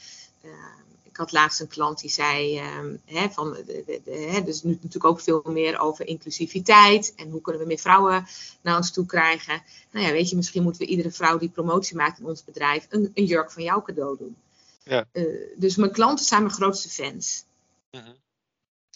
[1.03, 2.61] ik had laatst een klant die zei,
[3.05, 7.31] hè, van, de, de, de, hè, dus nu natuurlijk ook veel meer over inclusiviteit en
[7.31, 8.27] hoe kunnen we meer vrouwen
[8.63, 9.63] naar ons toe krijgen.
[9.91, 12.87] Nou ja, weet je, misschien moeten we iedere vrouw die promotie maakt in ons bedrijf
[12.91, 14.37] een, een jurk van jou cadeau doen.
[14.83, 15.07] Ja.
[15.13, 15.25] Uh,
[15.57, 17.45] dus mijn klanten zijn mijn grootste fans.
[17.91, 18.17] Mm -hmm.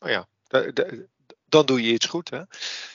[0.03, 0.27] Oh ja,
[1.49, 2.31] dan doe je iets goed.
[2.31, 2.41] Hè?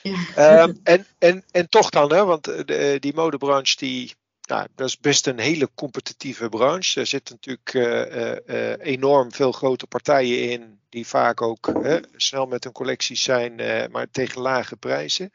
[0.04, 0.64] Ja.
[0.64, 4.16] Um, en, en, en toch dan, hè, want de, die modebranche die,
[4.48, 7.00] nou, dat is best een hele competitieve branche.
[7.00, 11.72] Er zitten natuurlijk uh, uh, enorm veel grote partijen in, die vaak ook
[12.16, 13.56] snel met hun collecties zijn,
[13.92, 15.32] maar tegen lage prijzen.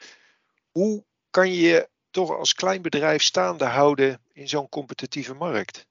[0.71, 5.87] Hoe kan je je toch als klein bedrijf staande houden in zo'n competitieve markt?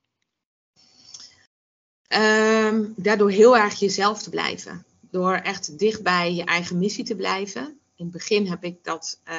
[2.08, 4.86] Um, daardoor heel erg jezelf te blijven
[5.16, 7.62] door echt dicht bij je eigen missie te blijven.
[7.96, 9.36] In het begin heb ik dat uh,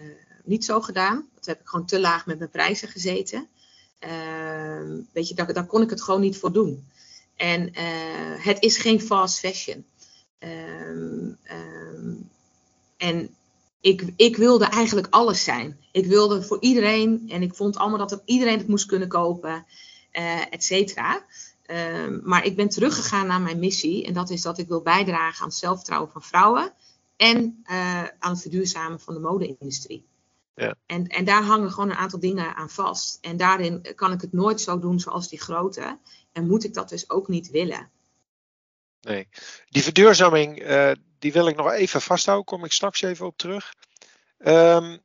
[0.00, 0.06] uh,
[0.44, 1.28] niet zo gedaan.
[1.34, 3.48] Dat heb ik gewoon te laag met mijn prijzen gezeten.
[4.00, 6.86] Uh, weet je, daar, daar, kon ik het gewoon niet voor doen.
[7.36, 9.84] En eh, het is geen fast fashion.
[10.38, 12.14] Ehm, ehm,
[12.96, 13.34] en
[13.80, 15.78] ik, ik, wilde eigenlijk alles zijn.
[15.92, 19.66] Ik wilde voor iedereen en ik vond allemaal dat iedereen het moest kunnen kopen,
[20.12, 21.24] uh, et cetera.
[21.66, 24.06] Um, maar ik ben teruggegaan naar mijn missie.
[24.06, 26.72] En dat is dat ik wil bijdragen aan het zelfvertrouwen van vrouwen.
[27.16, 30.06] En uh, aan het verduurzamen van de mode-industrie.
[30.54, 30.74] Ja.
[30.86, 33.18] En, en daar hangen gewoon een aantal dingen aan vast.
[33.20, 35.98] En daarin kan ik het nooit zo doen zoals die grote.
[36.32, 37.90] En moet ik dat dus ook niet willen.
[39.00, 39.28] Nee.
[39.68, 42.46] Die verduurzaming, eh, die wil ik nog even vasthouden.
[42.46, 43.74] Kom ik straks even op terug.
[44.38, 45.00] Ehm, ik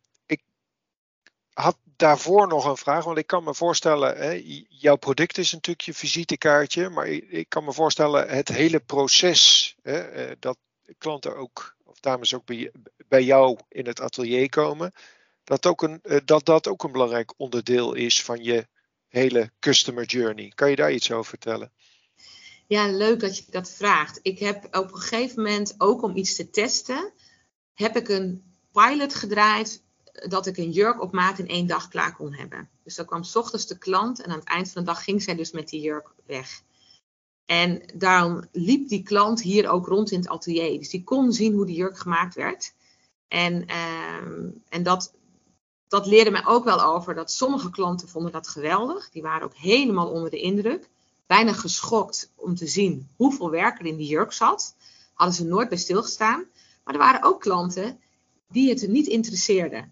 [1.57, 5.85] had daarvoor nog een vraag, want ik kan me voorstellen, hè, jouw product is natuurlijk
[5.85, 10.57] je visitekaartje, maar ik, kan me voorstellen het hele proces, hè, eh, dat
[10.97, 12.71] klanten ook, of dames ook bij,
[13.07, 14.91] bij jou in het atelier komen,
[15.43, 18.67] dat, ook een, eh, dat dat ook een belangrijk onderdeel is van je
[19.07, 20.51] hele customer journey.
[20.55, 21.71] Kan je daar iets over vertellen?
[22.67, 24.19] Ja, leuk dat je dat vraagt.
[24.21, 27.13] Ik heb op een gegeven moment, ook om iets te testen,
[27.73, 29.85] heb ik een pilot gedraaid
[30.27, 32.69] dat ik een jurk op maat in één dag klaar kon hebben.
[32.83, 35.23] Dus dan kwam s ochtends de klant en aan het eind van de dag ging
[35.23, 36.61] zij dus met die jurk weg.
[37.45, 40.77] En daarom liep die klant hier ook rond in het atelier.
[40.77, 42.73] Dus die kon zien hoe die jurk gemaakt werd.
[43.27, 45.13] En, ehm, en dat,
[45.87, 49.09] dat leerde mij ook wel over dat sommige klanten vonden dat geweldig.
[49.09, 50.89] Die waren ook helemaal onder de indruk.
[51.25, 54.75] Bijna geschokt om te zien hoeveel werk er in die jurk zat.
[55.13, 56.45] Hadden ze nooit bij stilgestaan.
[56.83, 57.99] Maar er waren ook klanten
[58.47, 59.87] die het niet interesseerde.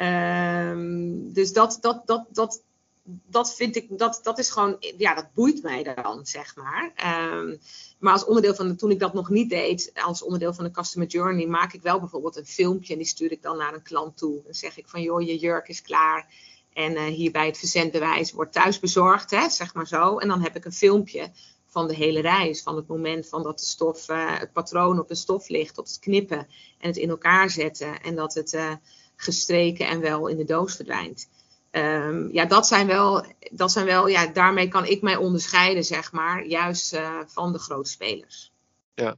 [0.00, 2.62] Ehm, dus dat, dat, dat, dat,
[3.04, 6.92] dat vind ik, dat, dat is gewoon, ja, dat boeit mij dan, zeg maar.
[6.94, 7.56] Ehm,
[7.98, 11.08] maar als onderdeel van, toen ik dat nog niet deed, als onderdeel van de Customer
[11.08, 14.16] Journey, maak ik wel bijvoorbeeld een filmpje en die stuur ik dan naar een klant
[14.16, 14.42] toe.
[14.44, 16.34] Dan zeg ik van, joh, je jurk is klaar.
[16.72, 20.18] En uh, hier bij het verzendbewijs wordt thuis bezorgd, hè, zeg maar zo.
[20.18, 21.30] En dan heb ik een filmpje
[21.66, 22.62] van de hele reis.
[22.62, 25.88] Van het moment van dat de stof, uh, het patroon op de stof ligt, tot
[25.88, 26.38] het knippen
[26.78, 28.00] en het in elkaar zetten.
[28.00, 28.72] En dat het uh,
[29.20, 31.28] gestreken en wel in de doos verdwijnt.
[31.70, 36.12] Um, ja, dat zijn wel, dat zijn wel, ja, daarmee kan ik mij onderscheiden, zeg
[36.12, 38.52] maar, juist uh, van de grote spelers.
[38.94, 39.16] Ja.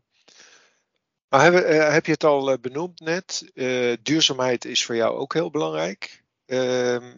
[1.29, 3.51] Maar heb, heb je het al benoemd net?
[4.03, 6.23] duurzaamheid is voor jou ook heel belangrijk.
[6.47, 7.17] Ehm,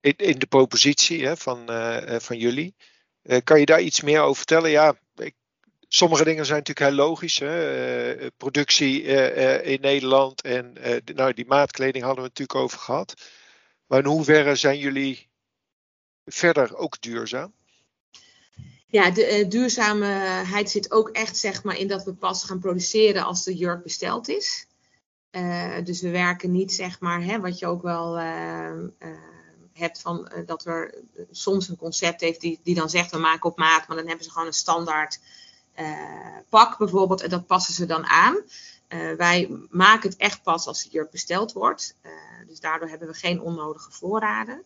[0.00, 1.66] in, in, de propositie hè, van,
[2.20, 2.74] van jullie.
[3.44, 4.70] Kan je daar iets meer over vertellen?
[4.70, 5.34] Ja, ik,
[5.92, 7.38] sommige dingen zijn natuurlijk heel logisch.
[7.38, 8.16] Hè?
[8.20, 10.76] Uh, productie uh, in Nederland en
[11.14, 13.14] nou, die maatkleding hadden we natuurlijk over gehad.
[13.86, 15.28] Maar in hoeverre zijn jullie
[16.24, 17.52] verder ook duurzaam?
[18.86, 23.44] Ja, de duurzaamheid zit ook echt zeg maar, in dat we pas gaan produceren als
[23.44, 24.66] de jurk besteld is.
[25.84, 28.18] dus we werken niet, zeg maar, hè, wat je ook wel
[29.72, 30.94] hebt van dat er
[31.30, 34.24] soms een concept heeft die, die dan zegt we maken op maat, maar dan hebben
[34.24, 35.20] ze gewoon een standaard
[36.48, 38.36] pak bijvoorbeeld en dat passen ze dan aan.
[39.16, 41.96] wij maken het echt pas als de jurk besteld wordt.
[42.46, 44.62] dus daardoor hebben we geen onnodige voorraden.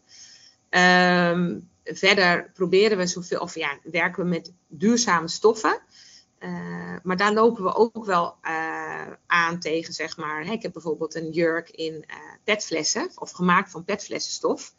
[0.71, 5.81] Um, verder proberen we zoveel, of ja, werken we met duurzame stoffen.
[7.03, 8.37] Maar daar lopen we ook wel
[9.27, 10.53] aan tegen, zeg maar.
[10.53, 12.05] Ik heb bijvoorbeeld een jurk in
[12.45, 14.75] petflessen, of gemaakt van petflessenstof.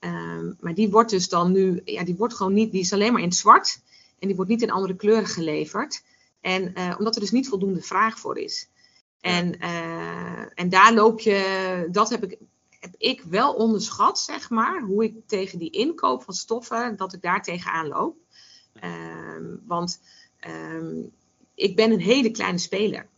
[0.00, 3.12] Um, maar die wordt dus dan nu, ja, die wordt gewoon niet, die is alleen
[3.12, 3.80] maar in het zwart.
[4.18, 6.02] En die wordt niet in andere kleuren geleverd.
[6.40, 8.68] En omdat er dus niet voldoende vraag voor is.
[9.20, 9.58] En,
[10.54, 12.38] en daar loop je, dat heb ik,
[12.80, 14.82] heb ik wel onderschat, zeg maar.
[14.82, 18.16] Hoe ik tegen die inkoop van stoffen, dat ik daar tegenaan loop.
[18.82, 20.00] Um, want
[20.48, 21.12] Um,
[21.54, 23.08] ik ben een hele kleine speler.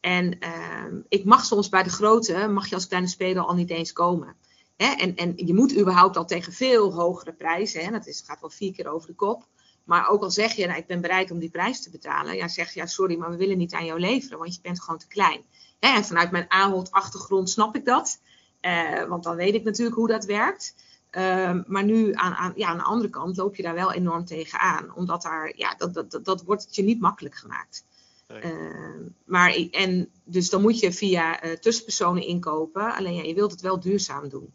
[0.00, 0.38] En
[0.84, 3.92] um, ik mag soms bij de grote, mag je als kleine speler al niet eens
[3.92, 4.36] komen.
[4.76, 4.86] Hè?
[4.86, 7.84] En, en je moet überhaupt al tegen veel hogere prijzen.
[7.84, 7.90] Hè?
[7.90, 9.46] Dat is, gaat wel vier keer over de kop.
[9.88, 12.36] Maar ook al zeg je, nou, ik ben bereid om die prijs te betalen.
[12.36, 14.80] Ja, zeg je, ja, sorry, maar we willen niet aan jou leveren, want je bent
[14.80, 15.42] gewoon te klein.
[15.80, 15.88] Hè?
[15.88, 18.20] En vanuit mijn aanbod-achtergrond snap ik dat.
[18.62, 20.74] Uh, want dan weet ik natuurlijk hoe dat werkt.
[21.12, 24.24] Uh, maar nu aan, aan, ja, aan de andere kant loop je daar wel enorm
[24.24, 24.94] tegen aan.
[24.94, 27.84] Omdat daar, ja, dat, dat, dat, dat wordt je niet makkelijk gemaakt.
[28.26, 28.42] Nee.
[28.42, 32.94] Uh, maar, en, dus dan moet je via uh, tussenpersonen inkopen.
[32.94, 34.54] Alleen ja, je wilt het wel duurzaam doen.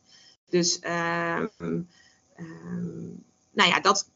[0.49, 1.47] Dus, ehm,
[3.51, 4.11] nou ja, dat.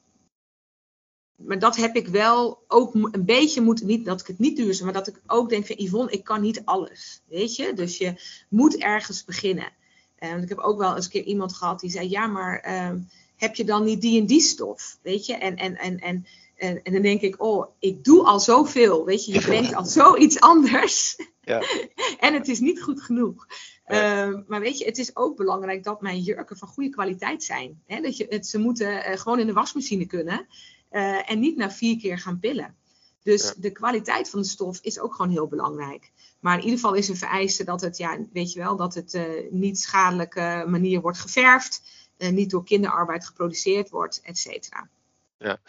[1.37, 4.85] Maar dat heb ik wel ook een beetje moeten, niet dat ik het niet duurzaam,
[4.85, 7.21] maar dat ik ook denk van Yvonne, ik kan niet alles.
[7.27, 7.73] Weet je?
[7.73, 8.13] Dus je
[8.49, 9.71] moet ergens beginnen.
[10.19, 12.65] Uh, want ik heb ook wel eens een keer iemand gehad die zei: Ja, maar
[12.67, 12.99] uh,
[13.35, 14.97] heb je dan niet die en die stof?
[15.01, 15.33] Weet je?
[15.33, 19.05] En, en, en, en, en, en dan denk ik: Oh, ik doe al zoveel.
[19.05, 21.15] Weet je, je brengt al zoiets anders.
[21.41, 21.61] Ja.
[22.19, 23.47] en het is niet goed genoeg.
[23.87, 24.27] Ja.
[24.27, 27.81] Uh, maar weet je, het is ook belangrijk dat mijn jurken van goede kwaliteit zijn.
[27.85, 28.01] Hè?
[28.01, 30.47] Dat je, het, ze moeten eh, gewoon in de wasmachine kunnen
[30.91, 32.75] uh, en niet na vier keer gaan pillen.
[33.23, 33.53] Dus ja.
[33.57, 36.11] de kwaliteit van de stof is ook gewoon heel belangrijk.
[36.39, 39.13] Maar in ieder geval is een vereiste dat het, ja, weet je wel, dat het
[39.13, 41.81] uh, niet schadelijke manier wordt geverfd,
[42.17, 44.89] uh, niet door kinderarbeid geproduceerd wordt, et cetera.
[45.37, 45.59] Ja,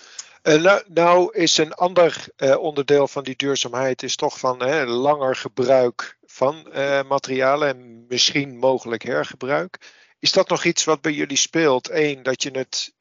[0.42, 2.26] nou, nou, is een ander
[2.58, 6.66] onderdeel van die duurzaamheid is toch van hè, langer gebruik van
[7.08, 9.78] materialen en misschien mogelijk hergebruik.
[10.20, 11.90] Is dat nog iets wat bij jullie speelt?
[11.90, 12.92] Eén, dat je het,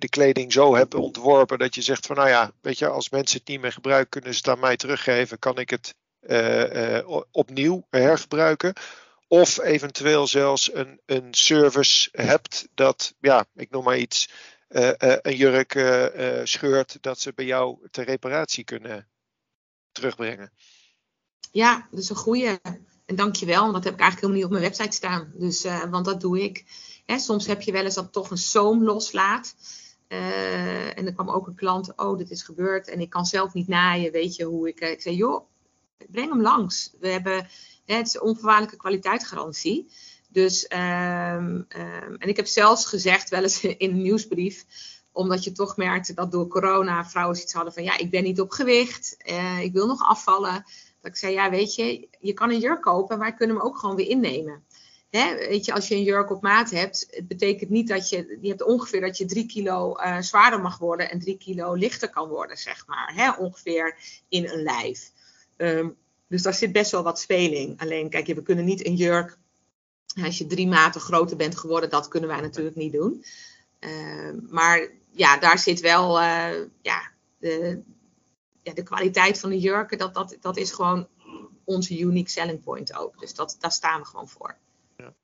[0.00, 3.38] de kleding zo hebt ontworpen dat je zegt van nou ja, weet je, als mensen
[3.38, 5.94] het niet meer gebruiken, kunnen ze het aan mij teruggeven, kan ik het
[7.30, 8.72] opnieuw hergebruiken?
[9.28, 14.30] Of eventueel zelfs een, een service hebt dat, ja, ik noem maar iets,
[14.68, 15.72] een jurk
[16.44, 19.08] scheurt, dat ze bij jou ter reparatie kunnen
[19.92, 20.52] terugbrengen.
[21.52, 22.60] Ja, dat is een goede.
[23.10, 25.32] En dankjewel, want dat heb ik eigenlijk helemaal niet op mijn website staan.
[25.34, 26.64] Dus, want dat doe ik.
[27.06, 29.54] Hè, soms heb je wel eens dat toch een zoom loslaat.
[30.08, 33.68] en er kwam ook een klant, oh, dit is gebeurd en ik kan zelf niet
[33.68, 34.80] naaien, weet je hoe ik...
[34.80, 35.46] ik zei, joh,
[36.10, 36.92] breng hem langs.
[37.00, 37.48] We hebben
[37.84, 39.90] het is onvoorwaardelijke kwaliteitsgarantie.
[40.28, 44.64] Dus, um, um, en ik heb zelfs gezegd, wel eens in een nieuwsbrief,
[45.12, 48.40] omdat je toch merkte dat door corona vrouwen iets hadden van, ja, ik ben niet
[48.40, 49.16] op gewicht,
[49.60, 50.64] ik wil nog afvallen.
[51.00, 53.64] Dat ik zei, ja, weet je, je kan een jurk kopen, maar wij kunnen hem
[53.64, 54.64] ook gewoon weer innemen.
[55.10, 58.38] Hè, weet je, als je een jurk op maat hebt, het betekent niet dat je,
[58.40, 62.10] je hebt ongeveer dat je drie kilo uh, zwaarder mag worden en drie kilo lichter
[62.10, 63.12] kan worden, zeg maar.
[63.14, 63.96] Hè, ongeveer
[64.28, 65.10] in een lijf.
[65.56, 65.96] Um,
[66.28, 67.80] dus daar zit best wel wat speling.
[67.80, 69.38] Alleen, kijk, we kunnen niet een jurk,
[70.22, 73.24] als je drie maten groter bent geworden, dat kunnen wij natuurlijk niet doen.
[73.80, 76.50] Uh, maar ja, daar zit wel uh,
[76.82, 77.82] ja, de,
[78.70, 81.08] ja, de kwaliteit van de jurken, dat, dat, dat is gewoon
[81.64, 83.20] onze unique selling point ook.
[83.20, 84.56] Dus dat, daar staan we gewoon voor.
[84.96, 85.14] Ja.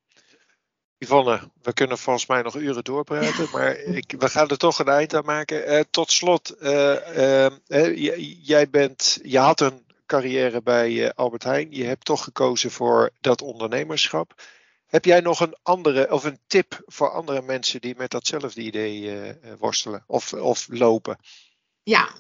[0.99, 3.51] Yvonne, we kunnen volgens mij nog uren doorpraten, ja.
[3.53, 5.73] maar ik, we gaan er toch een eind aan maken.
[5.73, 6.57] Uh, tot slot,
[8.43, 11.69] jij bent, je had een carrière bij eh, Albert Heijn.
[11.71, 14.43] Je hebt toch gekozen voor dat ondernemerschap.
[14.87, 19.13] Heb jij nog een andere of een tip voor andere mensen die met datzelfde idee
[19.59, 21.19] worstelen of, of lopen?
[21.83, 22.15] Ja,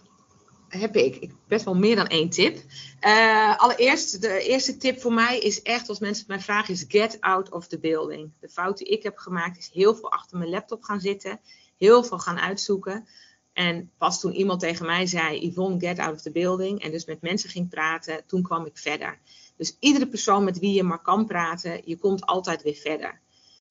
[0.79, 1.31] heb ik.
[1.49, 2.63] best wel meer dan één tip.
[3.01, 7.21] Uh, allereerst, de eerste tip voor mij is echt, als mensen mij vragen, is get
[7.21, 8.31] out of the building.
[8.41, 11.41] De fout die ik heb gemaakt is heel veel achter mijn laptop gaan zitten,
[11.77, 13.07] heel veel gaan uitzoeken.
[13.53, 17.05] En pas toen iemand tegen mij zei, Yvonne, get out of the building, en dus
[17.05, 19.19] met mensen ging praten, toen kwam ik verder.
[19.57, 23.21] Dus iedere persoon met wie je maar kan praten, je komt altijd weer verder.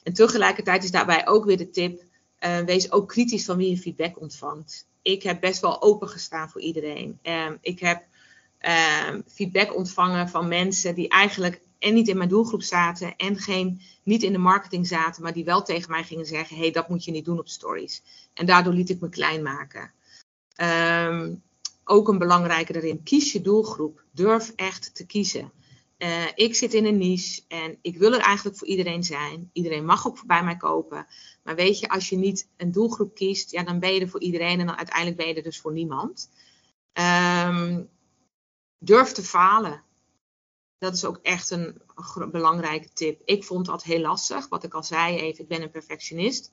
[0.03, 2.03] En tegelijkertijd is daarbij ook weer de tip,
[2.39, 4.87] uh, wees ook kritisch van wie je feedback ontvangt.
[5.05, 7.19] Ik heb best wel open gestaan voor iedereen.
[7.23, 8.03] Uh, ik heb
[8.61, 13.81] uh, feedback ontvangen van mensen die eigenlijk en niet in mijn doelgroep zaten en geen,
[14.03, 17.03] niet in de marketing zaten, maar die wel tegen mij gingen zeggen: hey, dat moet
[17.03, 18.03] je niet doen op stories.
[18.33, 19.91] En daardoor liet ik me klein maken.
[20.61, 21.43] Um,
[21.83, 24.03] ook een belangrijke daarin: kies je doelgroep.
[24.11, 25.51] Durf echt te kiezen.
[25.97, 29.49] Uh, ik zit in een niche en ik wil er eigenlijk voor iedereen zijn.
[29.53, 31.07] Iedereen mag ook bij mij kopen.
[31.43, 34.21] Maar weet je, als je niet een doelgroep kiest, ja, dan ben je er voor
[34.21, 36.29] iedereen en dan uiteindelijk ben je er dus voor niemand.
[36.93, 37.89] Um,
[38.79, 39.83] durf te falen
[40.85, 41.81] dat is ook echt een
[42.31, 43.21] belangrijke tip.
[43.25, 44.47] Ik vond dat heel lastig.
[44.47, 46.51] Wat ik al zei even, ik ben een perfectionist.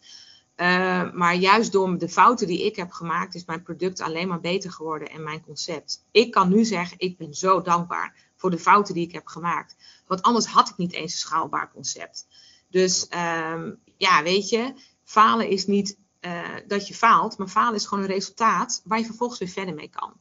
[0.57, 4.41] Uh, maar juist door de fouten die ik heb gemaakt, is mijn product alleen maar
[4.41, 6.05] beter geworden en mijn concept.
[6.11, 9.77] Ik kan nu zeggen, ik ben zo dankbaar voor de fouten die ik heb gemaakt.
[10.07, 12.27] Want anders had ik niet eens een schaalbaar concept.
[12.69, 14.75] Dus um, ja, weet je,
[15.05, 19.05] falen is niet uh, dat je faalt, maar falen is gewoon een resultaat waar je
[19.05, 20.13] vervolgens weer verder mee kan.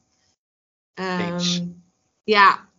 [0.94, 1.82] Um,
[2.24, 2.70] ja,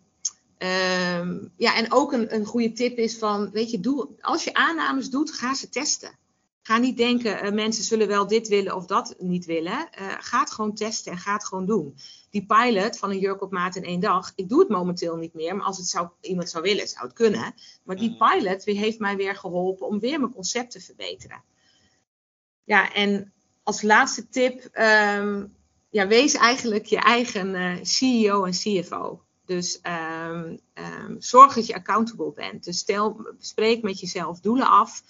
[0.57, 4.53] Um, ja, en ook een, een goede tip is van, weet je, doe, als je
[4.53, 6.17] aannames doet, ga ze testen.
[6.65, 9.89] Ga niet denken, uh, mensen zullen wel dit willen of dat niet willen.
[10.01, 11.95] Uh, ga het gewoon testen en ga het gewoon doen.
[12.29, 15.33] Die pilot van een jurk op maat in één dag, ik doe het momenteel niet
[15.33, 17.53] meer, maar als het zou, iemand zou willen, zou het kunnen.
[17.83, 18.29] Maar die mhm.
[18.29, 21.43] pilot heeft mij weer geholpen om weer mijn concept te verbeteren.
[22.63, 25.55] Ja, en als laatste tip, um,
[25.89, 29.23] ja, wees eigenlijk je eigen uh, CEO en CFO.
[29.45, 29.79] Dus
[30.29, 32.63] um, um, zorg dat je accountable bent.
[32.63, 35.03] Dus stel, spreek met jezelf doelen af.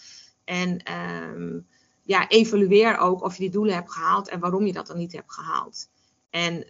[0.44, 1.68] En um,
[2.02, 5.14] ja, evalueer ook of je die doelen hebt gehaald en waarom je dat dan niet
[5.14, 5.90] hebt gehaald.
[6.30, 6.66] En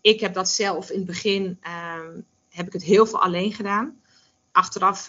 [0.00, 1.58] ik heb dat zelf in het begin,
[2.48, 4.00] heb ik het heel veel alleen gedaan.
[4.52, 5.06] Achteraf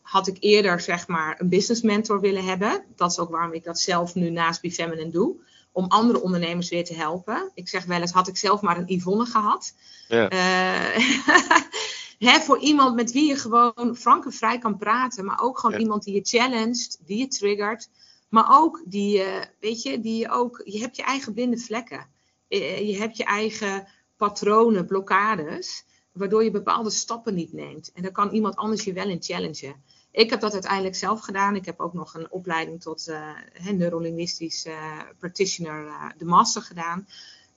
[0.00, 2.84] had ik eerder zeg maar een business mentor willen hebben.
[2.96, 5.36] Dat is ook waarom ik dat zelf nu naast Be Feminine doe
[5.76, 7.50] om andere ondernemers weer te helpen.
[7.54, 9.74] Ik zeg wel eens, had ik zelf maar een Yvonne gehad.
[10.08, 10.32] Ja.
[10.32, 10.96] Uh,
[12.18, 15.24] voor iemand met wie je gewoon frank en vrij kan praten.
[15.24, 17.88] Maar ook gewoon iemand die je challenged, die je triggert.
[18.28, 22.06] Maar ook die je, weet je, die ook, je hebt je eigen blinde vlekken.
[22.48, 25.84] Eh, je hebt je eigen patronen, blokkades.
[26.12, 27.92] waardoor je bepaalde stappen niet neemt.
[27.94, 29.82] En dan kan iemand anders je wel in challengen.
[30.10, 31.56] Ik heb dat uiteindelijk zelf gedaan.
[31.56, 33.30] Ik heb ook nog een opleiding tot uh,
[33.72, 37.06] neurolinguistisch uh, practitioner, uh, de master gedaan.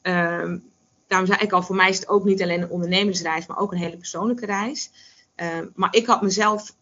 [0.02, 0.58] Ehm,
[1.10, 3.72] daarom zei ik al, voor mij is het ook niet alleen een ondernemersreis, maar ook
[3.72, 4.92] een hele persoonlijke reis.
[5.36, 6.76] Ehm, maar ik had mezelf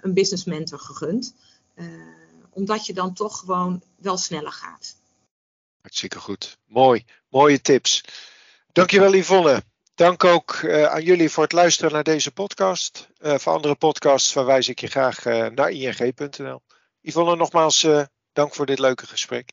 [0.00, 1.34] een business mentor gegund.
[2.50, 4.96] omdat je dan toch gewoon wel sneller gaat.
[5.80, 6.58] Hartstikke goed.
[6.66, 7.04] Mooi.
[7.28, 8.04] Mooie tips.
[8.72, 9.62] Dankjewel Yvonne.
[9.94, 13.08] Dank ook aan jullie voor het luisteren naar deze podcast.
[13.20, 16.62] Voor andere podcasts verwijs ik je graag naar ing.nl.
[17.00, 17.86] Yvonne, nogmaals
[18.32, 19.52] dank voor dit leuke gesprek.